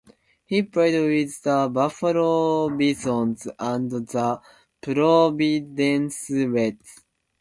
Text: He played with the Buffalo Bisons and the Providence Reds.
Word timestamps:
He 0.47 0.63
played 0.63 0.99
with 0.99 1.43
the 1.43 1.69
Buffalo 1.71 2.69
Bisons 2.75 3.47
and 3.59 3.91
the 3.91 4.41
Providence 4.81 6.27
Reds. 6.31 7.03